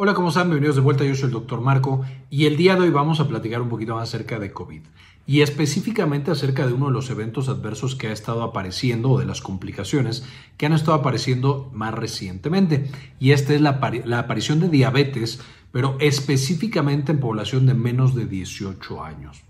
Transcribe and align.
Hola, 0.00 0.14
¿cómo 0.14 0.28
están? 0.28 0.44
Bienvenidos 0.44 0.76
de 0.76 0.82
vuelta. 0.82 1.02
Yo 1.02 1.16
soy 1.16 1.24
el 1.24 1.32
doctor 1.32 1.60
Marco 1.60 2.02
y 2.30 2.46
el 2.46 2.56
día 2.56 2.76
de 2.76 2.82
hoy 2.82 2.90
vamos 2.90 3.18
a 3.18 3.26
platicar 3.26 3.60
un 3.60 3.68
poquito 3.68 3.96
más 3.96 4.08
acerca 4.08 4.38
de 4.38 4.52
COVID 4.52 4.82
y 5.26 5.40
específicamente 5.40 6.30
acerca 6.30 6.68
de 6.68 6.72
uno 6.72 6.86
de 6.86 6.92
los 6.92 7.10
eventos 7.10 7.48
adversos 7.48 7.96
que 7.96 8.06
ha 8.06 8.12
estado 8.12 8.44
apareciendo 8.44 9.10
o 9.10 9.18
de 9.18 9.26
las 9.26 9.40
complicaciones 9.40 10.24
que 10.56 10.66
han 10.66 10.72
estado 10.72 10.98
apareciendo 10.98 11.68
más 11.74 11.92
recientemente. 11.94 12.88
Y 13.18 13.32
esta 13.32 13.54
es 13.54 13.60
la, 13.60 13.80
la 14.04 14.20
aparición 14.20 14.60
de 14.60 14.68
diabetes, 14.68 15.40
pero 15.72 15.96
específicamente 15.98 17.10
en 17.10 17.18
población 17.18 17.66
de 17.66 17.74
menos 17.74 18.14
de 18.14 18.26
18 18.26 19.02
años. 19.02 19.42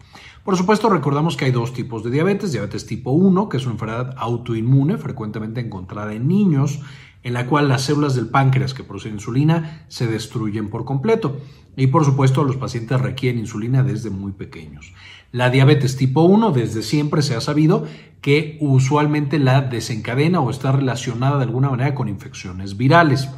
Por 0.44 0.56
supuesto, 0.56 0.88
recordamos 0.88 1.36
que 1.36 1.44
hay 1.44 1.50
dos 1.50 1.74
tipos 1.74 2.02
de 2.02 2.10
diabetes, 2.10 2.52
diabetes 2.52 2.86
tipo 2.86 3.10
1, 3.10 3.50
que 3.50 3.58
es 3.58 3.64
una 3.64 3.74
enfermedad 3.74 4.14
autoinmune 4.16 4.96
frecuentemente 4.96 5.60
encontrada 5.60 6.14
en 6.14 6.26
niños, 6.26 6.80
en 7.22 7.34
la 7.34 7.46
cual 7.46 7.68
las 7.68 7.82
células 7.82 8.14
del 8.14 8.28
páncreas 8.28 8.74
que 8.74 8.84
producen 8.84 9.14
insulina 9.14 9.84
se 9.88 10.06
destruyen 10.06 10.70
por 10.70 10.84
completo. 10.84 11.40
Y 11.76 11.88
por 11.88 12.04
supuesto, 12.04 12.44
los 12.44 12.56
pacientes 12.56 13.00
requieren 13.00 13.40
insulina 13.40 13.82
desde 13.82 14.10
muy 14.10 14.32
pequeños. 14.32 14.92
La 15.30 15.50
diabetes 15.50 15.96
tipo 15.96 16.22
1, 16.22 16.52
desde 16.52 16.82
siempre 16.82 17.22
se 17.22 17.34
ha 17.36 17.40
sabido 17.40 17.86
que 18.20 18.56
usualmente 18.60 19.38
la 19.38 19.60
desencadena 19.60 20.40
o 20.40 20.50
está 20.50 20.72
relacionada 20.72 21.36
de 21.36 21.44
alguna 21.44 21.70
manera 21.70 21.94
con 21.94 22.08
infecciones 22.08 22.76
virales. 22.76 23.28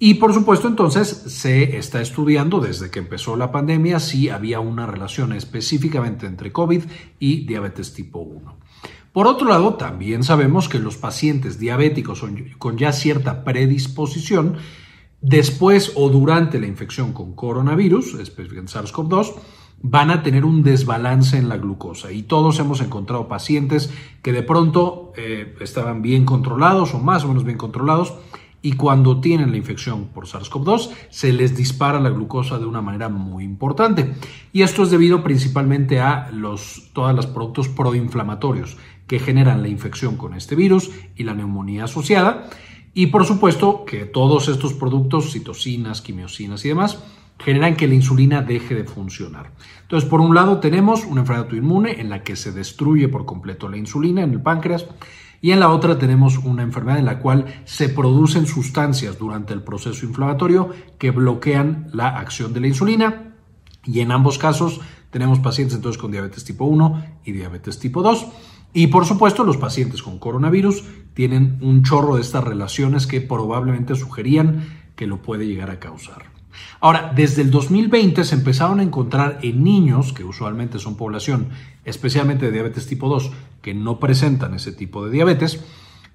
Y 0.00 0.14
por 0.14 0.32
supuesto 0.32 0.68
entonces 0.68 1.08
se 1.08 1.76
está 1.76 2.00
estudiando 2.00 2.60
desde 2.60 2.90
que 2.90 3.00
empezó 3.00 3.36
la 3.36 3.50
pandemia 3.50 3.98
si 3.98 4.28
había 4.28 4.60
una 4.60 4.86
relación 4.86 5.32
específicamente 5.32 6.26
entre 6.26 6.52
COVID 6.52 6.84
y 7.18 7.46
diabetes 7.46 7.94
tipo 7.94 8.20
1. 8.20 8.56
Por 9.12 9.26
otro 9.26 9.48
lado, 9.48 9.74
también 9.74 10.22
sabemos 10.22 10.68
que 10.68 10.78
los 10.78 10.96
pacientes 10.96 11.58
diabéticos 11.58 12.24
con 12.58 12.76
ya 12.76 12.92
cierta 12.92 13.44
predisposición, 13.44 14.56
después 15.20 15.92
o 15.96 16.08
durante 16.08 16.60
la 16.60 16.66
infección 16.66 17.12
con 17.12 17.34
coronavirus, 17.34 18.14
específicamente 18.14 18.72
SARS-CoV-2, 18.72 19.34
van 19.80 20.10
a 20.10 20.22
tener 20.22 20.44
un 20.44 20.62
desbalance 20.62 21.38
en 21.38 21.48
la 21.48 21.56
glucosa. 21.56 22.12
Y 22.12 22.22
todos 22.22 22.58
hemos 22.58 22.80
encontrado 22.80 23.28
pacientes 23.28 23.92
que 24.22 24.32
de 24.32 24.42
pronto 24.42 25.12
eh, 25.16 25.54
estaban 25.60 26.02
bien 26.02 26.24
controlados 26.24 26.94
o 26.94 26.98
más 26.98 27.24
o 27.24 27.28
menos 27.28 27.44
bien 27.44 27.58
controlados 27.58 28.14
y 28.60 28.72
cuando 28.72 29.20
tienen 29.20 29.52
la 29.52 29.56
infección 29.56 30.08
por 30.08 30.26
SARS-CoV-2 30.26 30.90
se 31.10 31.32
les 31.32 31.56
dispara 31.56 32.00
la 32.00 32.10
glucosa 32.10 32.58
de 32.58 32.66
una 32.66 32.82
manera 32.82 33.08
muy 33.08 33.44
importante. 33.44 34.14
Y 34.52 34.62
esto 34.62 34.82
es 34.82 34.90
debido 34.90 35.22
principalmente 35.22 36.00
a 36.00 36.30
los, 36.32 36.90
todos 36.92 37.14
los 37.14 37.26
productos 37.26 37.68
proinflamatorios 37.68 38.76
que 39.08 39.18
generan 39.18 39.62
la 39.62 39.68
infección 39.68 40.16
con 40.16 40.34
este 40.34 40.54
virus 40.54 40.90
y 41.16 41.24
la 41.24 41.34
neumonía 41.34 41.84
asociada. 41.84 42.48
Y 42.94 43.06
por 43.06 43.24
supuesto 43.24 43.84
que 43.84 44.04
todos 44.04 44.48
estos 44.48 44.74
productos, 44.74 45.32
citocinas, 45.32 46.00
quimiosinas 46.00 46.64
y 46.64 46.68
demás, 46.68 47.02
generan 47.38 47.76
que 47.76 47.88
la 47.88 47.94
insulina 47.94 48.42
deje 48.42 48.74
de 48.74 48.84
funcionar. 48.84 49.52
Entonces, 49.82 50.08
por 50.08 50.20
un 50.20 50.34
lado 50.34 50.58
tenemos 50.58 51.04
una 51.04 51.20
enfermedad 51.20 51.46
autoinmune 51.46 52.00
en 52.00 52.10
la 52.10 52.22
que 52.22 52.36
se 52.36 52.52
destruye 52.52 53.08
por 53.08 53.24
completo 53.24 53.68
la 53.68 53.76
insulina 53.76 54.22
en 54.22 54.32
el 54.32 54.42
páncreas 54.42 54.86
y 55.40 55.52
en 55.52 55.60
la 55.60 55.70
otra 55.70 55.98
tenemos 55.98 56.38
una 56.38 56.62
enfermedad 56.62 56.98
en 56.98 57.04
la 57.04 57.20
cual 57.20 57.46
se 57.64 57.88
producen 57.88 58.46
sustancias 58.46 59.18
durante 59.18 59.54
el 59.54 59.62
proceso 59.62 60.04
inflamatorio 60.04 60.70
que 60.98 61.12
bloquean 61.12 61.88
la 61.92 62.08
acción 62.08 62.52
de 62.52 62.60
la 62.60 62.66
insulina 62.66 63.34
y 63.84 64.00
en 64.00 64.10
ambos 64.10 64.36
casos 64.36 64.80
tenemos 65.10 65.38
pacientes 65.38 65.76
entonces 65.76 66.00
con 66.00 66.10
diabetes 66.10 66.44
tipo 66.44 66.64
1 66.64 67.04
y 67.24 67.32
diabetes 67.32 67.78
tipo 67.78 68.02
2. 68.02 68.26
Y 68.72 68.88
por 68.88 69.06
supuesto 69.06 69.44
los 69.44 69.56
pacientes 69.56 70.02
con 70.02 70.18
coronavirus 70.18 70.84
tienen 71.14 71.58
un 71.62 71.82
chorro 71.82 72.16
de 72.16 72.22
estas 72.22 72.44
relaciones 72.44 73.06
que 73.06 73.20
probablemente 73.20 73.94
sugerían 73.94 74.68
que 74.94 75.06
lo 75.06 75.22
puede 75.22 75.46
llegar 75.46 75.70
a 75.70 75.80
causar. 75.80 76.26
Ahora, 76.80 77.12
desde 77.14 77.42
el 77.42 77.50
2020 77.50 78.24
se 78.24 78.34
empezaron 78.34 78.80
a 78.80 78.82
encontrar 78.82 79.38
en 79.42 79.64
niños, 79.64 80.12
que 80.12 80.24
usualmente 80.24 80.78
son 80.78 80.96
población 80.96 81.48
especialmente 81.84 82.46
de 82.46 82.52
diabetes 82.52 82.86
tipo 82.86 83.08
2, 83.08 83.30
que 83.62 83.74
no 83.74 83.98
presentan 83.98 84.54
ese 84.54 84.72
tipo 84.72 85.04
de 85.04 85.10
diabetes, 85.10 85.64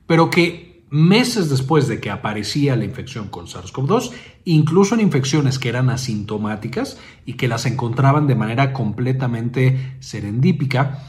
pero 0.06 0.30
que 0.30 0.84
meses 0.90 1.50
después 1.50 1.88
de 1.88 2.00
que 2.00 2.12
aparecía 2.12 2.76
la 2.76 2.86
infección 2.86 3.28
con 3.28 3.48
SARS-CoV-2, 3.48 4.12
incluso 4.46 4.94
en 4.94 5.02
infecciones 5.02 5.58
que 5.58 5.70
eran 5.70 5.90
asintomáticas 5.90 6.98
y 7.26 7.34
que 7.34 7.48
las 7.48 7.66
encontraban 7.66 8.28
de 8.28 8.36
manera 8.36 8.74
completamente 8.74 9.98
serendípica, 10.02 11.04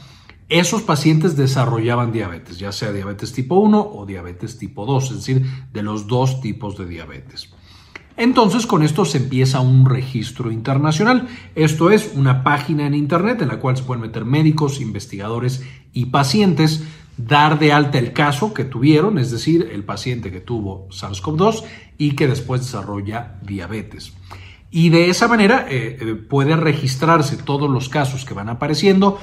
esos 0.49 0.83
pacientes 0.83 1.35
desarrollaban 1.35 2.11
diabetes, 2.11 2.59
ya 2.59 2.71
sea 2.71 2.91
diabetes 2.91 3.33
tipo 3.33 3.55
1 3.55 3.91
o 3.93 4.05
diabetes 4.05 4.57
tipo 4.57 4.85
2, 4.85 5.11
es 5.11 5.17
decir, 5.17 5.45
de 5.73 5.83
los 5.83 6.07
dos 6.07 6.41
tipos 6.41 6.77
de 6.77 6.85
diabetes. 6.85 7.49
Entonces 8.17 8.65
con 8.65 8.83
esto 8.83 9.03
se 9.03 9.17
empieza 9.17 9.59
un 9.59 9.85
registro 9.85 10.51
internacional. 10.51 11.27
Esto 11.55 11.89
es 11.89 12.11
una 12.15 12.43
página 12.43 12.85
en 12.85 12.93
Internet 12.93 13.41
en 13.41 13.49
la 13.49 13.59
cual 13.59 13.75
se 13.75 13.83
pueden 13.83 14.03
meter 14.03 14.23
médicos, 14.23 14.79
investigadores 14.79 15.63
y 15.91 16.05
pacientes, 16.05 16.83
dar 17.17 17.59
de 17.59 17.73
alta 17.73 17.97
el 17.97 18.13
caso 18.13 18.53
que 18.53 18.63
tuvieron, 18.63 19.17
es 19.17 19.31
decir, 19.31 19.69
el 19.71 19.83
paciente 19.83 20.31
que 20.31 20.41
tuvo 20.41 20.87
SARS-CoV-2 20.89 21.63
y 21.97 22.11
que 22.11 22.27
después 22.27 22.61
desarrolla 22.61 23.39
diabetes. 23.41 24.13
Y 24.71 24.89
de 24.89 25.09
esa 25.09 25.27
manera 25.27 25.67
eh, 25.69 25.97
eh, 25.99 26.15
puede 26.15 26.55
registrarse 26.55 27.37
todos 27.37 27.69
los 27.69 27.87
casos 27.87 28.25
que 28.25 28.33
van 28.33 28.49
apareciendo, 28.49 29.19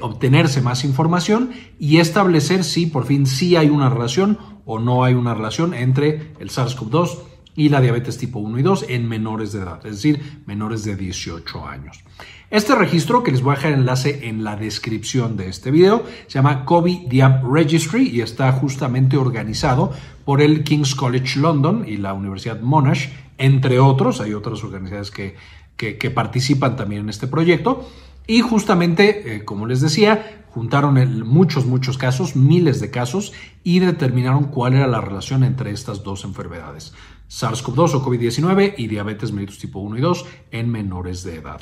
obtenerse 0.00 0.60
más 0.60 0.84
información 0.84 1.50
y 1.78 1.98
establecer 1.98 2.64
si 2.64 2.86
por 2.86 3.06
fin 3.06 3.26
sí 3.26 3.56
hay 3.56 3.68
una 3.68 3.88
relación 3.88 4.38
o 4.64 4.78
no 4.78 5.04
hay 5.04 5.14
una 5.14 5.34
relación 5.34 5.74
entre 5.74 6.32
el 6.38 6.50
SARS-CoV-2 6.50 7.18
y 7.56 7.68
la 7.68 7.80
diabetes 7.80 8.18
tipo 8.18 8.40
1 8.40 8.58
y 8.58 8.62
2 8.62 8.86
en 8.88 9.08
menores 9.08 9.52
de 9.52 9.60
edad, 9.60 9.84
es 9.86 9.96
decir, 9.96 10.42
menores 10.46 10.84
de 10.84 10.96
18 10.96 11.66
años. 11.66 12.02
Este 12.50 12.74
registro, 12.74 13.22
que 13.22 13.32
les 13.32 13.42
voy 13.42 13.52
a 13.52 13.56
dejar 13.56 13.72
enlace 13.72 14.28
en 14.28 14.44
la 14.44 14.56
descripción 14.56 15.36
de 15.36 15.48
este 15.48 15.70
video, 15.70 16.04
se 16.26 16.34
llama 16.34 16.64
COVID 16.64 17.08
Diab 17.08 17.44
Registry 17.52 18.08
y 18.08 18.20
está 18.20 18.52
justamente 18.52 19.16
organizado 19.16 19.92
por 20.24 20.40
el 20.40 20.62
King's 20.62 20.94
College 20.94 21.40
London 21.40 21.84
y 21.86 21.96
la 21.96 22.12
Universidad 22.12 22.60
Monash, 22.60 23.08
entre 23.38 23.80
otros. 23.80 24.20
Hay 24.20 24.34
otras 24.34 24.62
organizaciones 24.62 25.10
que, 25.10 25.96
que, 25.96 26.10
participan 26.10 26.76
también 26.76 27.02
en 27.02 27.08
este 27.08 27.26
proyecto. 27.26 27.88
Y 28.26 28.40
justamente, 28.40 29.36
eh, 29.36 29.44
como 29.44 29.66
les 29.66 29.80
decía, 29.80 30.44
juntaron 30.50 30.94
muchos, 31.26 31.66
muchos 31.66 31.98
casos, 31.98 32.36
miles 32.36 32.80
de 32.80 32.90
casos, 32.90 33.32
y 33.64 33.80
determinaron 33.80 34.44
cuál 34.44 34.74
era 34.74 34.86
la 34.86 35.00
relación 35.00 35.42
entre 35.42 35.72
estas 35.72 36.04
dos 36.04 36.24
enfermedades. 36.24 36.94
SARS-CoV-2 37.28 37.94
o 37.94 38.04
COVID-19 38.04 38.74
y 38.76 38.86
diabetes 38.86 39.32
mellitus 39.32 39.58
tipo 39.58 39.80
1 39.80 39.98
y 39.98 40.00
2 40.00 40.26
en 40.52 40.70
menores 40.70 41.24
de 41.24 41.34
edad. 41.36 41.60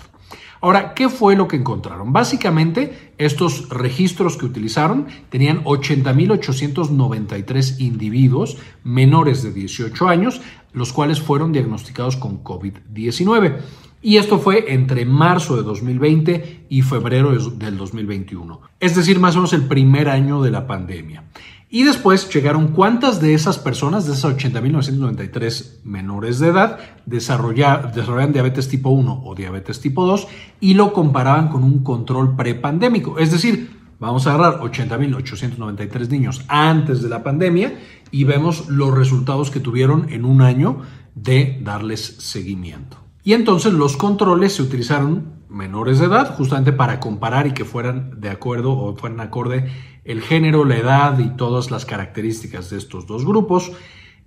Ahora, 0.60 0.92
¿qué 0.94 1.08
fue 1.08 1.36
lo 1.36 1.48
que 1.48 1.56
encontraron? 1.56 2.12
Básicamente, 2.12 3.14
estos 3.18 3.68
registros 3.70 4.36
que 4.36 4.44
utilizaron 4.44 5.06
tenían 5.30 5.64
80.893 5.64 7.80
individuos 7.80 8.58
menores 8.84 9.42
de 9.42 9.52
18 9.52 10.08
años, 10.08 10.40
los 10.72 10.92
cuales 10.92 11.20
fueron 11.20 11.50
diagnosticados 11.52 12.16
con 12.16 12.44
COVID-19. 12.44 13.58
Y 14.02 14.16
esto 14.16 14.40
fue 14.40 14.72
entre 14.74 15.06
marzo 15.06 15.56
de 15.56 15.62
2020 15.62 16.66
y 16.68 16.82
febrero 16.82 17.32
del 17.32 17.76
2021, 17.76 18.60
es 18.80 18.96
decir, 18.96 19.20
más 19.20 19.34
o 19.34 19.38
menos 19.38 19.52
el 19.52 19.68
primer 19.68 20.08
año 20.08 20.42
de 20.42 20.50
la 20.50 20.66
pandemia. 20.66 21.24
Y 21.70 21.84
después 21.84 22.28
llegaron 22.28 22.68
cuántas 22.68 23.20
de 23.20 23.32
esas 23.32 23.58
personas, 23.58 24.06
de 24.06 24.12
esas 24.12 24.36
80.993 24.36 25.84
menores 25.84 26.38
de 26.40 26.48
edad, 26.48 26.78
desarrollaban 27.06 28.32
diabetes 28.32 28.68
tipo 28.68 28.90
1 28.90 29.22
o 29.24 29.34
diabetes 29.34 29.80
tipo 29.80 30.04
2 30.04 30.26
y 30.60 30.74
lo 30.74 30.92
comparaban 30.92 31.48
con 31.48 31.62
un 31.62 31.82
control 31.82 32.36
prepandémico. 32.36 33.18
Es 33.18 33.30
decir, 33.30 33.70
vamos 34.00 34.26
a 34.26 34.34
agarrar 34.34 34.60
80.893 34.60 36.08
niños 36.08 36.44
antes 36.48 37.02
de 37.02 37.08
la 37.08 37.22
pandemia 37.22 37.78
y 38.10 38.24
vemos 38.24 38.68
los 38.68 38.92
resultados 38.92 39.50
que 39.50 39.60
tuvieron 39.60 40.12
en 40.12 40.24
un 40.24 40.42
año 40.42 40.82
de 41.14 41.58
darles 41.62 42.16
seguimiento. 42.18 43.01
Y 43.24 43.34
entonces 43.34 43.72
los 43.72 43.96
controles 43.96 44.54
se 44.54 44.62
utilizaron 44.62 45.42
menores 45.48 45.98
de 45.98 46.06
edad, 46.06 46.34
justamente 46.36 46.72
para 46.72 46.98
comparar 46.98 47.46
y 47.46 47.52
que 47.52 47.64
fueran 47.64 48.20
de 48.20 48.30
acuerdo 48.30 48.72
o 48.72 48.96
fueran 48.96 49.20
acorde 49.20 49.70
el 50.04 50.22
género, 50.22 50.64
la 50.64 50.76
edad 50.76 51.18
y 51.18 51.36
todas 51.36 51.70
las 51.70 51.84
características 51.84 52.70
de 52.70 52.78
estos 52.78 53.06
dos 53.06 53.24
grupos 53.24 53.72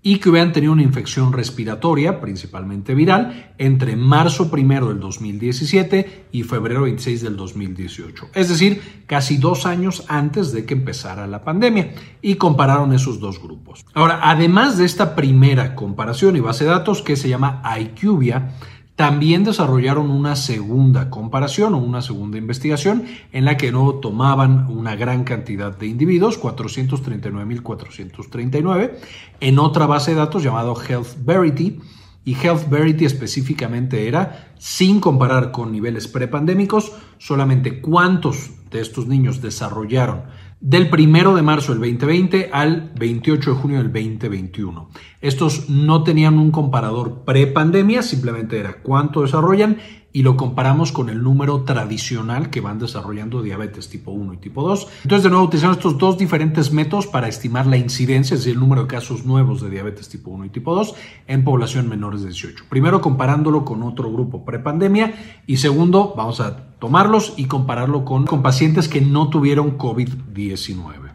y 0.07 0.19
que 0.19 0.29
hubieran 0.29 0.51
tenido 0.51 0.71
una 0.71 0.83
infección 0.83 1.33
respiratoria, 1.33 2.21
principalmente 2.21 2.93
viral, 2.93 3.53
entre 3.57 3.95
marzo 3.95 4.51
primero 4.51 4.89
del 4.89 4.99
2017 4.99 6.27
y 6.31 6.43
febrero 6.43 6.83
26 6.83 7.23
del 7.23 7.35
2018. 7.35 8.27
Es 8.35 8.49
decir, 8.49 9.03
casi 9.07 9.37
dos 9.37 9.65
años 9.65 10.05
antes 10.07 10.51
de 10.51 10.63
que 10.63 10.75
empezara 10.75 11.25
la 11.25 11.43
pandemia. 11.43 11.95
Y 12.21 12.35
compararon 12.35 12.93
esos 12.93 13.19
dos 13.19 13.41
grupos. 13.41 13.83
Ahora, 13.95 14.19
además 14.21 14.77
de 14.77 14.85
esta 14.85 15.15
primera 15.15 15.73
comparación 15.73 16.35
y 16.35 16.39
base 16.39 16.65
de 16.65 16.69
datos 16.69 17.01
que 17.01 17.15
se 17.15 17.27
llama 17.27 17.63
IQVIA, 17.79 18.51
también 18.95 19.43
desarrollaron 19.43 20.09
una 20.09 20.37
segunda 20.37 21.09
comparación 21.09 21.73
o 21.73 21.79
una 21.79 22.01
segunda 22.01 22.37
investigación 22.37 23.03
en 23.33 23.43
la 23.43 23.57
que 23.57 23.69
no 23.71 23.95
tomaban 23.95 24.67
una 24.69 24.95
gran 24.95 25.25
cantidad 25.25 25.77
de 25.77 25.87
individuos, 25.87 26.41
439.439, 26.41 28.93
en 29.41 29.59
otra 29.59 29.85
base 29.85 30.11
de 30.11 30.17
datos 30.17 30.43
llamado 30.43 30.81
Health 30.81 31.17
Verity, 31.25 31.81
y 32.23 32.33
Health 32.33 32.69
Verity 32.69 33.03
específicamente 33.05 34.07
era, 34.07 34.53
sin 34.57 34.99
comparar 34.99 35.51
con 35.51 35.71
niveles 35.71 36.07
prepandémicos, 36.07 36.91
solamente 37.19 37.81
cuántos 37.81 38.49
de 38.71 38.81
estos 38.81 39.05
niños 39.07 39.41
desarrollaron 39.41 40.23
del 40.65 40.89
1 40.91 41.35
de 41.35 41.43
marzo 41.43 41.73
del 41.73 41.81
2020 41.81 42.49
al 42.51 42.91
28 42.97 43.51
de 43.51 43.55
junio 43.55 43.77
del 43.77 43.93
2021. 43.93 44.89
Estos 45.21 45.69
no 45.69 46.01
tenían 46.01 46.39
un 46.39 46.49
comparador 46.49 47.21
prepandemia, 47.23 48.01
simplemente 48.01 48.59
era 48.59 48.81
cuánto 48.81 49.21
desarrollan 49.21 49.77
y 50.11 50.23
lo 50.23 50.37
comparamos 50.37 50.91
con 50.91 51.09
el 51.09 51.21
número 51.21 51.65
tradicional 51.65 52.49
que 52.49 52.61
van 52.61 52.79
desarrollando 52.79 53.43
diabetes 53.43 53.89
tipo 53.89 54.09
1 54.09 54.33
y 54.33 54.37
tipo 54.37 54.67
2. 54.67 54.87
Entonces, 55.03 55.23
de 55.25 55.29
nuevo, 55.29 55.45
utilizamos 55.45 55.77
estos 55.77 55.99
dos 55.99 56.17
diferentes 56.17 56.71
métodos 56.71 57.05
para 57.05 57.27
estimar 57.27 57.67
la 57.67 57.77
incidencia, 57.77 58.33
es 58.33 58.39
decir, 58.39 58.53
el 58.53 58.59
número 58.59 58.83
de 58.83 58.87
casos 58.87 59.23
nuevos 59.23 59.61
de 59.61 59.69
diabetes 59.69 60.09
tipo 60.09 60.31
1 60.31 60.45
y 60.45 60.49
tipo 60.49 60.73
2 60.73 60.95
en 61.27 61.43
población 61.43 61.87
menores 61.89 62.21
de 62.21 62.29
18. 62.29 62.65
Primero, 62.69 63.01
comparándolo 63.01 63.65
con 63.65 63.83
otro 63.83 64.11
grupo 64.11 64.43
prepandemia 64.45 65.13
y 65.45 65.57
segundo, 65.57 66.15
vamos 66.17 66.39
a 66.39 66.74
tomarlos 66.85 67.33
y 67.35 67.45
compararlo 67.45 68.05
con, 68.05 68.27
con 68.27 68.43
pacientes 68.43 68.87
que 68.87 69.01
no 69.01 69.31
tuvieron 69.31 69.75
COVID-19. 69.75 71.13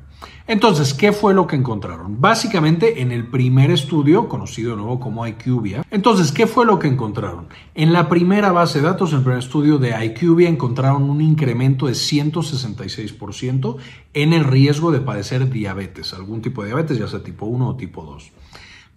Entonces, 0.48 0.94
¿qué 0.94 1.12
fue 1.12 1.32
lo 1.32 1.46
que 1.46 1.54
encontraron? 1.54 2.20
Básicamente, 2.20 3.02
en 3.02 3.12
el 3.12 3.28
primer 3.28 3.70
estudio, 3.70 4.28
conocido 4.28 4.72
de 4.72 4.78
nuevo 4.78 4.98
como 4.98 5.24
IQVIA, 5.28 5.84
entonces, 5.92 6.32
¿qué 6.32 6.48
fue 6.48 6.66
lo 6.66 6.80
que 6.80 6.88
encontraron? 6.88 7.46
En 7.76 7.92
la 7.92 8.08
primera 8.08 8.50
base 8.50 8.80
de 8.80 8.86
datos, 8.86 9.12
en 9.12 9.18
el 9.18 9.22
primer 9.22 9.38
estudio 9.38 9.78
de 9.78 9.90
IQVIA, 10.06 10.48
encontraron 10.48 11.08
un 11.08 11.20
incremento 11.20 11.86
de 11.86 11.92
166% 11.92 13.76
en 14.14 14.32
el 14.32 14.42
riesgo 14.42 14.90
de 14.90 14.98
padecer 14.98 15.48
diabetes, 15.50 16.12
algún 16.14 16.42
tipo 16.42 16.62
de 16.62 16.70
diabetes, 16.70 16.98
ya 16.98 17.06
sea 17.06 17.22
tipo 17.22 17.46
1 17.46 17.68
o 17.68 17.76
tipo 17.76 18.02
2 18.02 18.32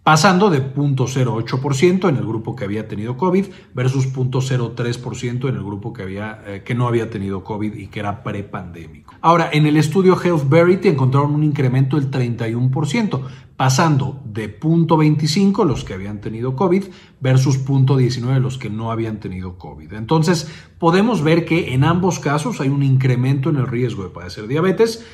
pasando 0.03 0.50
de 0.50 0.73
0.08% 0.73 2.09
en 2.09 2.17
el 2.17 2.25
grupo 2.25 2.55
que 2.55 2.65
había 2.65 2.88
tenido 2.89 3.15
COVID 3.15 3.45
versus 3.73 4.13
0.03% 4.13 5.47
en 5.47 5.55
el 5.55 5.63
grupo 5.63 5.94
que, 5.94 6.03
había, 6.03 6.41
eh, 6.45 6.63
que 6.65 6.75
no 6.75 6.88
había 6.88 7.09
tenido 7.09 7.44
COVID 7.44 7.73
y 7.73 7.88
que 7.88 8.01
era 8.01 8.21
prepandémico. 8.21 9.15
Ahora, 9.21 9.50
en 9.53 9.65
el 9.65 9.77
estudio 9.77 10.19
Health 10.21 10.50
Verity 10.50 10.89
encontraron 10.89 11.33
un 11.33 11.44
incremento 11.44 11.97
del 11.97 12.11
31%, 12.11 13.21
pasando 13.55 14.21
de 14.25 14.59
0.25 14.59 15.65
los 15.65 15.85
que 15.85 15.94
habían 15.94 16.19
tenido 16.19 16.55
COVID 16.55 16.83
versus 17.21 17.65
0.19 17.65 18.39
los 18.39 18.57
que 18.57 18.69
no 18.69 18.91
habían 18.91 19.21
tenido 19.21 19.57
COVID. 19.57 19.94
Entonces, 19.94 20.51
podemos 20.79 21.21
ver 21.21 21.45
que 21.45 21.73
en 21.73 21.85
ambos 21.85 22.19
casos 22.19 22.59
hay 22.59 22.67
un 22.67 22.83
incremento 22.83 23.50
en 23.50 23.55
el 23.55 23.67
riesgo 23.67 24.03
de 24.03 24.09
padecer 24.09 24.47
diabetes, 24.47 25.05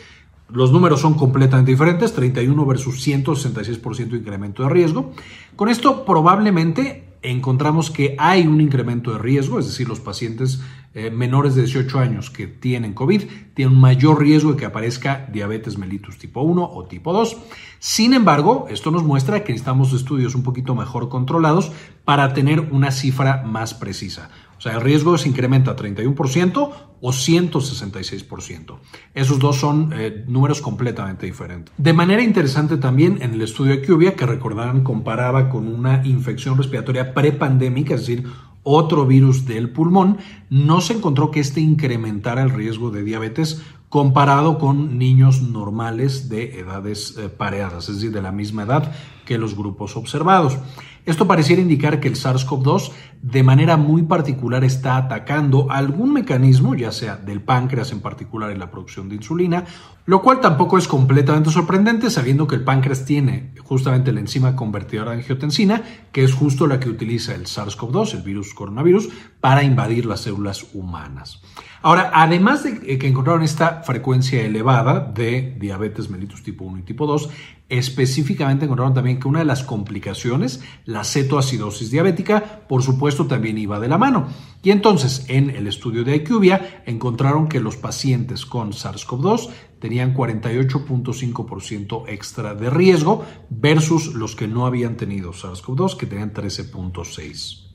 los 0.52 0.72
números 0.72 1.02
son 1.02 1.14
completamente 1.14 1.72
diferentes, 1.72 2.14
31 2.14 2.66
versus 2.66 3.06
166% 3.06 4.10
de 4.10 4.18
incremento 4.18 4.64
de 4.64 4.70
riesgo. 4.70 5.12
Con 5.56 5.70
esto 5.70 6.06
probablemente 6.06 7.10
encontramos 7.22 7.92
que 7.92 8.16
hay 8.18 8.48
un 8.48 8.62
incremento 8.62 9.12
de 9.12 9.20
riesgo, 9.20 9.60
es 9.60 9.68
decir, 9.68 9.88
los 9.88 10.00
pacientes 10.00 10.62
eh, 10.94 11.12
menores 11.12 11.54
de 11.54 11.64
18 11.64 12.00
años 12.00 12.30
que 12.30 12.48
tienen 12.48 12.94
COVID 12.94 13.24
tienen 13.54 13.78
mayor 13.78 14.20
riesgo 14.20 14.54
de 14.54 14.58
que 14.58 14.66
aparezca 14.66 15.28
diabetes 15.32 15.78
mellitus 15.78 16.18
tipo 16.18 16.42
1 16.42 16.64
o 16.64 16.86
tipo 16.86 17.14
2. 17.14 17.38
Sin 17.80 18.14
embargo, 18.14 18.68
esto 18.70 18.90
nos 18.90 19.04
muestra 19.04 19.44
que 19.44 19.52
necesitamos 19.52 19.94
estudios 19.94 20.34
un 20.34 20.44
poquito 20.44 20.76
mejor 20.76 21.10
controlados 21.10 21.72
para 22.06 22.34
tener 22.34 22.62
una 22.72 22.92
cifra 22.92 23.44
más 23.46 23.74
precisa. 23.74 24.30
O 24.60 24.62
sea, 24.62 24.74
el 24.74 24.82
riesgo 24.82 25.18
se 25.18 25.30
incrementa 25.30 25.72
a 25.72 25.76
31% 25.78 26.70
o 27.00 27.12
166%. 27.12 28.76
Esos 29.14 29.40
dos 29.40 29.56
son 29.56 29.94
eh, 29.96 30.26
números 30.28 30.62
completamente 30.62 31.26
diferentes. 31.26 31.74
De 31.78 31.94
manera 31.94 32.22
interesante 32.22 32.76
también 32.76 33.20
en 33.22 33.36
el 33.36 33.42
estudio 33.42 33.78
de 33.78 33.88
Cubia, 33.88 34.18
que 34.18 34.26
recordarán 34.26 34.84
comparaba 34.84 35.48
con 35.48 35.66
una 35.66 36.06
infección 36.06 36.58
respiratoria 36.58 37.14
prepandémica, 37.14 37.96
es 37.96 38.02
decir, 38.02 38.26
otro 38.64 39.06
virus 39.06 39.46
del 39.46 39.70
pulmón, 39.70 40.18
no 40.50 40.82
se 40.82 40.92
encontró 40.92 41.32
que 41.32 41.40
este 41.40 41.62
incrementara 41.62 42.44
el 42.44 42.50
riesgo 42.50 42.92
de 42.92 43.04
diabetes 43.04 43.62
comparado 43.88 44.60
con 44.60 45.00
niños 45.00 45.42
normales 45.42 46.28
de 46.28 46.60
edades 46.60 47.18
eh, 47.18 47.30
pareadas, 47.30 47.88
es 47.88 47.96
decir, 47.96 48.12
de 48.12 48.22
la 48.22 48.34
misma 48.34 48.64
edad 48.64 48.92
que 49.26 49.38
los 49.38 49.56
grupos 49.56 49.96
observados. 49.96 50.58
Esto 51.06 51.28
pareciera 51.28 51.62
indicar 51.62 52.00
que 52.00 52.08
el 52.08 52.16
SARS-CoV-2 52.16 52.92
de 53.22 53.44
manera 53.44 53.78
muy 53.78 54.04
particular 54.04 54.64
está 54.64 54.98
atacando 54.98 55.72
algún 55.72 56.14
mecanismo, 56.14 56.76
ya 56.76 56.92
sea 56.92 57.18
del 57.18 57.42
páncreas 57.42 57.92
en 57.92 58.02
particular 58.02 58.52
en 58.52 58.60
la 58.60 58.72
producción 58.72 59.10
de 59.10 59.16
insulina, 59.16 59.66
lo 60.06 60.22
cual 60.22 60.40
tampoco 60.40 60.78
es 60.78 60.88
completamente 60.88 61.52
sorprendente 61.52 62.10
sabiendo 62.10 62.48
que 62.48 62.56
el 62.56 62.64
páncreas 62.64 63.06
tiene 63.06 63.54
justamente 63.64 64.12
la 64.12 64.20
enzima 64.20 64.56
convertidora 64.56 65.12
de 65.12 65.18
angiotensina, 65.18 65.84
que 66.12 66.24
es 66.24 66.34
justo 66.34 66.68
la 66.68 66.80
que 66.80 66.90
utiliza 66.90 67.36
el 67.36 67.46
SARS-CoV-2, 67.46 68.16
el 68.16 68.22
virus 68.22 68.54
coronavirus, 68.54 69.10
para 69.40 69.64
invadir 69.64 70.06
las 70.06 70.22
células 70.22 70.68
humanas. 70.74 71.42
Ahora, 71.82 72.12
además 72.14 72.64
de 72.64 72.98
que 72.98 73.08
encontraron 73.08 73.42
esta 73.42 73.84
frecuencia 73.84 74.42
elevada 74.42 75.00
de 75.00 75.56
diabetes 75.58 76.10
mellitus 76.10 76.44
tipo 76.44 76.66
1 76.66 76.80
y 76.80 76.82
tipo 76.82 77.08
2, 77.08 77.30
específicamente 77.70 78.66
encontraron 78.66 78.94
también 78.94 79.18
que 79.18 79.30
una 79.30 79.40
de 79.40 79.46
las 79.46 79.64
complicaciones, 79.64 80.62
la 80.84 81.06
cetoacidosis 81.06 81.90
diabética, 81.90 82.68
por 82.68 82.84
supuesto 82.84 83.28
también 83.28 83.58
iba 83.58 83.80
de 83.80 83.88
la 83.88 83.98
mano. 83.98 84.28
Y 84.62 84.72
entonces, 84.72 85.24
en 85.30 85.52
el 85.52 85.68
estudio 85.68 86.04
de 86.04 86.18
IQVIA, 86.18 86.84
encontraron 86.86 87.48
que 87.48 87.62
los 87.62 87.78
pacientes 87.78 88.46
con 88.46 88.74
SARS-CoV-2 88.74 89.50
tenían 89.80 90.14
48.5% 90.14 92.10
extra 92.10 92.56
de 92.56 92.70
riesgo 92.70 93.24
versus 93.50 94.16
los 94.16 94.36
que 94.36 94.50
no 94.50 94.66
habían 94.66 94.98
tenido 94.98 95.32
SARS-CoV-2, 95.32 95.96
que 95.96 96.08
tenían 96.08 96.34
13.6%. 96.34 97.69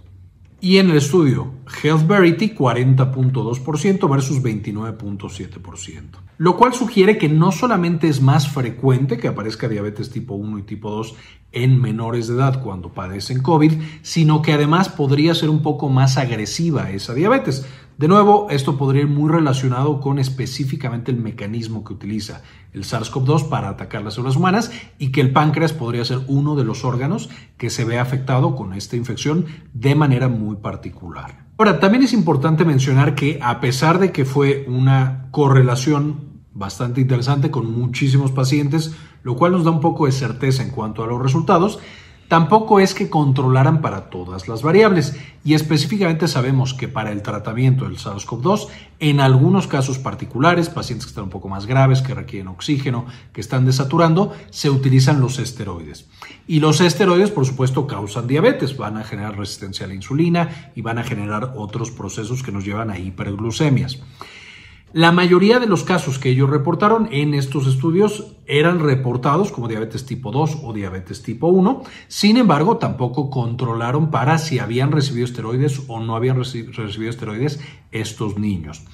Y 0.64 0.78
en 0.78 0.88
el 0.88 0.96
estudio 0.96 1.52
Health 1.82 2.06
Verity 2.06 2.54
40.2% 2.54 4.08
versus 4.08 4.42
29.7%. 4.42 6.02
Lo 6.38 6.56
cual 6.56 6.72
sugiere 6.72 7.18
que 7.18 7.28
no 7.28 7.52
solamente 7.52 8.08
es 8.08 8.22
más 8.22 8.48
frecuente 8.48 9.18
que 9.18 9.28
aparezca 9.28 9.68
diabetes 9.68 10.10
tipo 10.10 10.32
1 10.32 10.60
y 10.60 10.62
tipo 10.62 10.90
2 10.90 11.16
en 11.52 11.78
menores 11.82 12.28
de 12.28 12.36
edad 12.36 12.62
cuando 12.62 12.94
padecen 12.94 13.42
COVID, 13.42 13.74
sino 14.00 14.40
que 14.40 14.54
además 14.54 14.88
podría 14.88 15.34
ser 15.34 15.50
un 15.50 15.60
poco 15.60 15.90
más 15.90 16.16
agresiva 16.16 16.90
esa 16.90 17.12
diabetes. 17.12 17.66
De 17.96 18.08
nuevo, 18.08 18.48
esto 18.50 18.76
podría 18.76 19.02
ir 19.02 19.08
muy 19.08 19.30
relacionado 19.30 20.00
con 20.00 20.18
específicamente 20.18 21.12
el 21.12 21.18
mecanismo 21.18 21.84
que 21.84 21.92
utiliza 21.92 22.42
el 22.72 22.82
SARS-CoV-2 22.82 23.48
para 23.48 23.68
atacar 23.68 24.02
las 24.02 24.14
células 24.14 24.34
humanas 24.34 24.72
y 24.98 25.12
que 25.12 25.20
el 25.20 25.32
páncreas 25.32 25.72
podría 25.72 26.04
ser 26.04 26.18
uno 26.26 26.56
de 26.56 26.64
los 26.64 26.84
órganos 26.84 27.30
que 27.56 27.70
se 27.70 27.84
ve 27.84 28.00
afectado 28.00 28.56
con 28.56 28.74
esta 28.74 28.96
infección 28.96 29.46
de 29.74 29.94
manera 29.94 30.26
muy 30.26 30.56
particular. 30.56 31.46
Ahora, 31.56 31.78
también 31.78 32.02
es 32.02 32.12
importante 32.12 32.64
mencionar 32.64 33.14
que 33.14 33.38
a 33.40 33.60
pesar 33.60 34.00
de 34.00 34.10
que 34.10 34.24
fue 34.24 34.64
una 34.66 35.28
correlación 35.30 36.42
bastante 36.52 37.00
interesante 37.00 37.52
con 37.52 37.72
muchísimos 37.72 38.32
pacientes, 38.32 38.96
lo 39.22 39.36
cual 39.36 39.52
nos 39.52 39.62
da 39.62 39.70
un 39.70 39.80
poco 39.80 40.06
de 40.06 40.12
certeza 40.12 40.64
en 40.64 40.70
cuanto 40.70 41.04
a 41.04 41.06
los 41.06 41.22
resultados, 41.22 41.78
Tampoco 42.28 42.80
es 42.80 42.94
que 42.94 43.10
controlaran 43.10 43.80
para 43.80 44.08
todas 44.10 44.48
las 44.48 44.62
variables 44.62 45.16
y 45.44 45.54
específicamente 45.54 46.26
sabemos 46.26 46.72
que 46.72 46.88
para 46.88 47.12
el 47.12 47.22
tratamiento 47.22 47.84
del 47.84 47.98
SARS-CoV-2, 47.98 48.68
en 48.98 49.20
algunos 49.20 49.66
casos 49.66 49.98
particulares, 49.98 50.70
pacientes 50.70 51.06
que 51.06 51.10
están 51.10 51.24
un 51.24 51.30
poco 51.30 51.48
más 51.48 51.66
graves, 51.66 52.00
que 52.00 52.14
requieren 52.14 52.48
oxígeno, 52.48 53.06
que 53.32 53.40
están 53.40 53.66
desaturando, 53.66 54.32
se 54.50 54.70
utilizan 54.70 55.20
los 55.20 55.38
esteroides. 55.38 56.08
Y 56.46 56.60
los 56.60 56.80
esteroides, 56.80 57.30
por 57.30 57.44
supuesto, 57.44 57.86
causan 57.86 58.26
diabetes, 58.26 58.76
van 58.76 58.96
a 58.96 59.04
generar 59.04 59.36
resistencia 59.36 59.84
a 59.84 59.88
la 59.88 59.94
insulina 59.94 60.72
y 60.74 60.80
van 60.80 60.98
a 60.98 61.04
generar 61.04 61.52
otros 61.56 61.90
procesos 61.90 62.42
que 62.42 62.52
nos 62.52 62.64
llevan 62.64 62.90
a 62.90 62.98
hiperglucemias. 62.98 64.00
La 64.94 65.10
mayoría 65.10 65.58
de 65.58 65.66
los 65.66 65.82
casos 65.82 66.20
que 66.20 66.28
ellos 66.28 66.48
reportaron 66.48 67.08
en 67.10 67.34
estos 67.34 67.66
estudios 67.66 68.36
eran 68.46 68.78
reportados 68.78 69.50
como 69.50 69.66
diabetes 69.66 70.06
tipo 70.06 70.30
2 70.30 70.58
o 70.62 70.72
diabetes 70.72 71.20
tipo 71.20 71.48
1. 71.48 71.82
Sin 72.06 72.36
embargo, 72.36 72.76
tampoco 72.76 73.28
controlaron 73.28 74.12
para 74.12 74.38
si 74.38 74.60
habían 74.60 74.92
recibido 74.92 75.24
esteroides 75.24 75.82
o 75.88 75.98
no 75.98 76.14
habían 76.14 76.36
recibido 76.36 77.10
esteroides 77.10 77.58
estos 77.90 78.38
niños. 78.38 78.84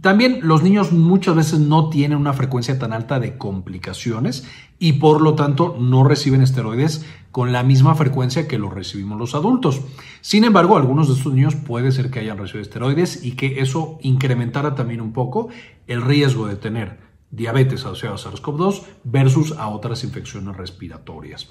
También 0.00 0.40
los 0.42 0.64
niños 0.64 0.90
muchas 0.90 1.36
veces 1.36 1.60
no 1.60 1.88
tienen 1.88 2.18
una 2.18 2.32
frecuencia 2.32 2.76
tan 2.76 2.92
alta 2.92 3.20
de 3.20 3.38
complicaciones 3.38 4.44
y 4.80 4.94
por 4.94 5.20
lo 5.20 5.36
tanto 5.36 5.76
no 5.78 6.02
reciben 6.02 6.42
esteroides 6.42 7.06
con 7.36 7.52
la 7.52 7.62
misma 7.62 7.94
frecuencia 7.94 8.48
que 8.48 8.56
los 8.56 8.72
recibimos 8.72 9.18
los 9.18 9.34
adultos. 9.34 9.82
Sin 10.22 10.44
embargo, 10.44 10.78
algunos 10.78 11.08
de 11.08 11.16
estos 11.16 11.34
niños 11.34 11.54
puede 11.54 11.92
ser 11.92 12.10
que 12.10 12.20
hayan 12.20 12.38
recibido 12.38 12.62
esteroides 12.62 13.22
y 13.22 13.32
que 13.32 13.60
eso 13.60 13.98
incrementara 14.00 14.74
también 14.74 15.02
un 15.02 15.12
poco 15.12 15.48
el 15.86 16.00
riesgo 16.00 16.46
de 16.46 16.56
tener 16.56 16.98
diabetes 17.30 17.84
asociado 17.84 18.14
a 18.14 18.18
SARS-CoV-2 18.18 18.84
versus 19.04 19.52
a 19.52 19.68
otras 19.68 20.02
infecciones 20.02 20.56
respiratorias. 20.56 21.50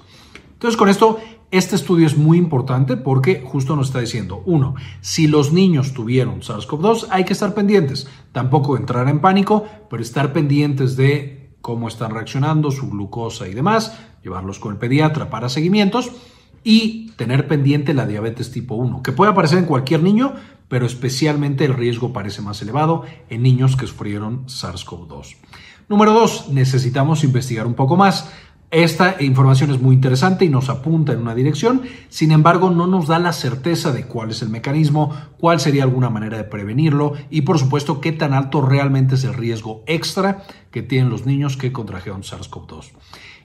Entonces, 0.54 0.76
con 0.76 0.88
esto, 0.88 1.20
este 1.52 1.76
estudio 1.76 2.08
es 2.08 2.16
muy 2.16 2.36
importante 2.36 2.96
porque 2.96 3.44
justo 3.46 3.76
nos 3.76 3.86
está 3.86 4.00
diciendo, 4.00 4.42
uno, 4.44 4.74
si 5.02 5.28
los 5.28 5.52
niños 5.52 5.94
tuvieron 5.94 6.40
SARS-CoV-2, 6.40 7.06
hay 7.10 7.24
que 7.24 7.32
estar 7.32 7.54
pendientes. 7.54 8.08
Tampoco 8.32 8.76
entrar 8.76 9.08
en 9.08 9.20
pánico, 9.20 9.64
pero 9.88 10.02
estar 10.02 10.32
pendientes 10.32 10.96
de 10.96 11.35
cómo 11.66 11.88
están 11.88 12.12
reaccionando, 12.12 12.70
su 12.70 12.88
glucosa 12.88 13.48
y 13.48 13.52
demás, 13.52 13.98
llevarlos 14.22 14.60
con 14.60 14.74
el 14.74 14.78
pediatra 14.78 15.30
para 15.30 15.48
seguimientos. 15.48 16.12
y 16.62 17.12
tener 17.16 17.46
pendiente 17.46 17.94
la 17.94 18.06
diabetes 18.06 18.50
tipo 18.50 18.74
1, 18.74 19.02
que 19.02 19.12
puede 19.12 19.30
aparecer 19.30 19.58
en 19.58 19.66
cualquier 19.66 20.02
niño, 20.02 20.34
pero 20.68 20.84
especialmente 20.84 21.64
el 21.64 21.74
riesgo 21.74 22.12
parece 22.12 22.42
más 22.42 22.60
elevado 22.60 23.04
en 23.28 23.42
niños 23.42 23.76
que 23.76 23.86
sufrieron 23.86 24.46
SARS-CoV-2. 24.46 25.36
Número 25.88 26.12
2, 26.12 26.48
necesitamos 26.50 27.22
investigar 27.22 27.68
un 27.68 27.74
poco 27.74 27.96
más. 27.96 28.32
Esta 28.72 29.22
información 29.22 29.70
es 29.70 29.80
muy 29.80 29.94
interesante 29.94 30.44
y 30.44 30.48
nos 30.48 30.68
apunta 30.68 31.12
en 31.12 31.20
una 31.20 31.36
dirección, 31.36 31.82
sin 32.08 32.32
embargo 32.32 32.70
no 32.70 32.88
nos 32.88 33.06
da 33.06 33.20
la 33.20 33.32
certeza 33.32 33.92
de 33.92 34.06
cuál 34.06 34.30
es 34.30 34.42
el 34.42 34.48
mecanismo, 34.48 35.14
cuál 35.38 35.60
sería 35.60 35.84
alguna 35.84 36.10
manera 36.10 36.36
de 36.36 36.44
prevenirlo 36.44 37.12
y 37.30 37.42
por 37.42 37.60
supuesto 37.60 38.00
qué 38.00 38.10
tan 38.10 38.32
alto 38.32 38.62
realmente 38.62 39.14
es 39.14 39.22
el 39.22 39.34
riesgo 39.34 39.84
extra 39.86 40.42
que 40.72 40.82
tienen 40.82 41.10
los 41.10 41.26
niños 41.26 41.56
que 41.56 41.72
contrajeron 41.72 42.22
SARS-CoV-2. 42.22 42.90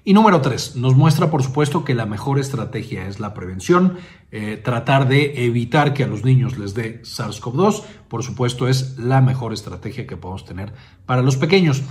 Y 0.03 0.13
número 0.15 0.41
tres, 0.41 0.75
nos 0.75 0.95
muestra 0.95 1.29
por 1.29 1.43
supuesto 1.43 1.85
que 1.85 1.93
la 1.93 2.07
mejor 2.07 2.39
estrategia 2.39 3.07
es 3.07 3.19
la 3.19 3.35
prevención, 3.35 3.97
eh, 4.31 4.59
tratar 4.61 5.07
de 5.07 5.45
evitar 5.45 5.93
que 5.93 6.03
a 6.03 6.07
los 6.07 6.25
niños 6.25 6.57
les 6.57 6.73
dé 6.73 7.03
SARS-CoV-2, 7.03 7.83
por 8.07 8.23
supuesto 8.23 8.67
es 8.67 8.97
la 8.97 9.21
mejor 9.21 9.53
estrategia 9.53 10.07
que 10.07 10.17
podemos 10.17 10.45
tener 10.45 10.73
para 11.05 11.21
los 11.21 11.37
pequeños. 11.37 11.83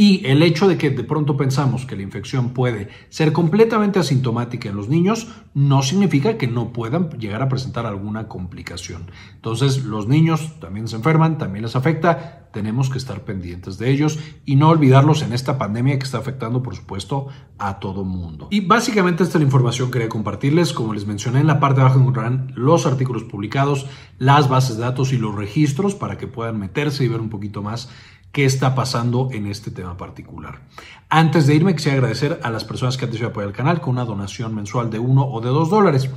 Y 0.00 0.24
el 0.26 0.44
hecho 0.44 0.68
de 0.68 0.78
que 0.78 0.90
de 0.90 1.02
pronto 1.02 1.36
pensamos 1.36 1.84
que 1.84 1.96
la 1.96 2.02
infección 2.02 2.50
puede 2.50 2.88
ser 3.08 3.32
completamente 3.32 3.98
asintomática 3.98 4.68
en 4.68 4.76
los 4.76 4.88
niños 4.88 5.26
no 5.54 5.82
significa 5.82 6.38
que 6.38 6.46
no 6.46 6.72
puedan 6.72 7.10
llegar 7.18 7.42
a 7.42 7.48
presentar 7.48 7.84
alguna 7.84 8.28
complicación. 8.28 9.10
Entonces, 9.34 9.82
los 9.82 10.06
niños 10.06 10.60
también 10.60 10.86
se 10.86 10.94
enferman, 10.94 11.36
también 11.36 11.64
les 11.64 11.74
afecta, 11.74 12.48
tenemos 12.52 12.90
que 12.90 12.98
estar 12.98 13.24
pendientes 13.24 13.76
de 13.78 13.90
ellos 13.90 14.20
y 14.46 14.54
no 14.54 14.68
olvidarlos 14.68 15.22
en 15.22 15.32
esta 15.32 15.58
pandemia 15.58 15.98
que 15.98 16.04
está 16.04 16.18
afectando, 16.18 16.62
por 16.62 16.76
supuesto, 16.76 17.26
a 17.58 17.80
todo 17.80 18.04
mundo. 18.04 18.46
Y 18.52 18.60
básicamente 18.60 19.24
esta 19.24 19.38
es 19.38 19.40
la 19.40 19.46
información 19.46 19.88
que 19.88 19.94
quería 19.94 20.08
compartirles. 20.08 20.72
Como 20.72 20.94
les 20.94 21.08
mencioné, 21.08 21.40
en 21.40 21.48
la 21.48 21.58
parte 21.58 21.80
de 21.80 21.86
abajo 21.86 21.98
encontrarán 21.98 22.52
los 22.54 22.86
artículos 22.86 23.24
publicados, 23.24 23.86
las 24.18 24.48
bases 24.48 24.76
de 24.76 24.84
datos 24.84 25.12
y 25.12 25.18
los 25.18 25.34
registros 25.34 25.96
para 25.96 26.18
que 26.18 26.28
puedan 26.28 26.60
meterse 26.60 27.04
y 27.04 27.08
ver 27.08 27.20
un 27.20 27.30
poquito 27.30 27.62
más 27.64 27.90
qué 28.32 28.44
está 28.44 28.74
pasando 28.74 29.28
en 29.32 29.46
este 29.46 29.70
tema 29.70 29.96
particular. 29.96 30.62
Antes 31.08 31.46
de 31.46 31.54
irme, 31.54 31.74
quisiera 31.74 31.98
agradecer 31.98 32.40
a 32.42 32.50
las 32.50 32.64
personas 32.64 32.96
que 32.96 33.04
han 33.04 33.10
decidido 33.10 33.30
apoyar 33.30 33.48
el 33.48 33.56
canal 33.56 33.80
con 33.80 33.90
una 33.90 34.04
donación 34.04 34.54
mensual 34.54 34.90
de 34.90 34.98
1 34.98 35.26
o 35.26 35.40
de 35.40 35.48
2 35.48 35.70
dólares. 35.70 36.10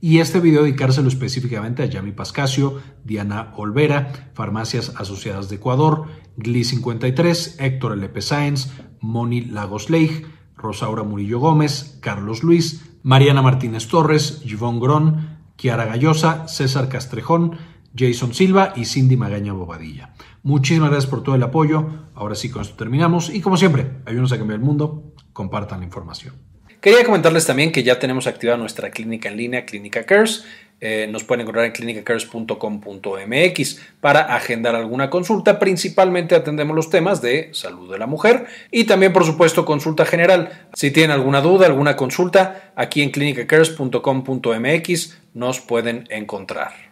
Y 0.00 0.18
este 0.20 0.38
video 0.40 0.62
dedicárselo 0.62 1.08
específicamente 1.08 1.82
a 1.82 1.86
Yami 1.86 2.12
Pascasio, 2.12 2.80
Diana 3.04 3.52
Olvera, 3.56 4.30
Farmacias 4.32 4.94
Asociadas 4.96 5.48
de 5.48 5.56
Ecuador, 5.56 6.06
Gli53, 6.36 7.56
Héctor 7.58 7.92
LP 7.92 8.22
Sáenz, 8.22 8.70
Moni 9.00 9.42
Lagos 9.42 9.90
Leigh, 9.90 10.24
Rosaura 10.56 11.02
Murillo 11.02 11.40
Gómez, 11.40 11.98
Carlos 12.00 12.42
Luis, 12.44 12.84
Mariana 13.02 13.42
Martínez 13.42 13.88
Torres, 13.88 14.42
Yvonne 14.44 14.80
Gron, 14.80 15.38
Kiara 15.56 15.84
Gallosa, 15.84 16.46
César 16.46 16.88
Castrejón, 16.88 17.58
Jason 17.96 18.34
Silva 18.34 18.72
y 18.76 18.84
Cindy 18.84 19.16
Magaña 19.16 19.52
Bobadilla. 19.52 20.14
Muchísimas 20.42 20.90
gracias 20.90 21.10
por 21.10 21.22
todo 21.22 21.34
el 21.34 21.42
apoyo. 21.42 21.86
Ahora 22.14 22.34
sí, 22.34 22.50
con 22.50 22.62
esto 22.62 22.76
terminamos. 22.76 23.30
Y 23.30 23.40
como 23.40 23.56
siempre, 23.56 23.86
ayúdenos 24.06 24.32
a 24.32 24.38
cambiar 24.38 24.60
el 24.60 24.64
mundo. 24.64 25.12
Compartan 25.32 25.80
la 25.80 25.86
información. 25.86 26.34
Quería 26.80 27.04
comentarles 27.04 27.44
también 27.44 27.72
que 27.72 27.82
ya 27.82 27.98
tenemos 27.98 28.28
activada 28.28 28.56
nuestra 28.56 28.90
clínica 28.90 29.28
en 29.28 29.36
línea, 29.36 29.66
Clínica 29.66 30.04
Cares. 30.04 30.44
Eh, 30.80 31.08
nos 31.10 31.24
pueden 31.24 31.40
encontrar 31.40 31.64
en 31.64 31.72
clinicacares.com.mx 31.72 33.80
para 34.00 34.20
agendar 34.20 34.76
alguna 34.76 35.10
consulta. 35.10 35.58
Principalmente 35.58 36.36
atendemos 36.36 36.76
los 36.76 36.88
temas 36.88 37.20
de 37.20 37.50
salud 37.52 37.90
de 37.90 37.98
la 37.98 38.06
mujer 38.06 38.46
y 38.70 38.84
también, 38.84 39.12
por 39.12 39.24
supuesto, 39.24 39.64
consulta 39.64 40.06
general. 40.06 40.68
Si 40.74 40.92
tienen 40.92 41.10
alguna 41.10 41.40
duda, 41.40 41.66
alguna 41.66 41.96
consulta, 41.96 42.70
aquí 42.76 43.02
en 43.02 43.10
clinicacares.com.mx 43.10 45.18
nos 45.34 45.60
pueden 45.60 46.06
encontrar. 46.10 46.87